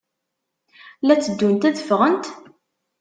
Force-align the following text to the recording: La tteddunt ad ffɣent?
La 1.05 1.15
tteddunt 1.17 1.67
ad 1.69 1.77
ffɣent? 1.81 2.25